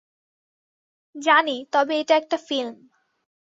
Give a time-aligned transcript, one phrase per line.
[1.15, 2.75] জানি, তবে এটা একটা ফিল্ম।